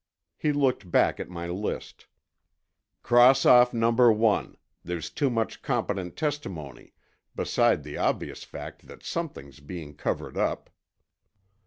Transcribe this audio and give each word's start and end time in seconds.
He 0.35 0.51
looked 0.51 0.89
back 0.89 1.19
at 1.19 1.29
my 1.29 1.45
list. 1.47 2.07
"Cross 3.03 3.45
off 3.45 3.71
Number 3.71 4.11
One, 4.11 4.57
There's 4.83 5.11
too 5.11 5.29
much 5.29 5.61
competent 5.61 6.15
testimony, 6.15 6.93
beside 7.35 7.83
the 7.83 7.97
obvious 7.99 8.43
fact 8.43 8.87
that 8.87 9.03
something's 9.03 9.59
being 9.59 9.93
covered 9.93 10.37
up." 10.37 10.71